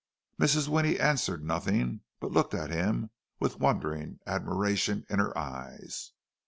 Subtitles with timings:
[0.41, 0.67] Mrs.
[0.67, 6.13] Winnie answered nothing, but looked at him with wondering admiration in her eyes.